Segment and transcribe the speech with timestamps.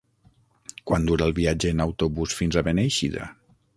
[0.91, 3.29] Quant dura el viatge en autobús fins a Beneixida?